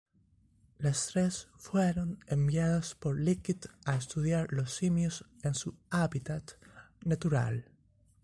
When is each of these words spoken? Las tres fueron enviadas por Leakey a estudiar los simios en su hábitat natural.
Las 0.79 1.09
tres 1.09 1.47
fueron 1.57 2.17
enviadas 2.25 2.95
por 2.95 3.19
Leakey 3.19 3.59
a 3.85 3.95
estudiar 3.95 4.47
los 4.49 4.73
simios 4.73 5.25
en 5.43 5.53
su 5.53 5.75
hábitat 5.91 6.53
natural. 7.05 7.69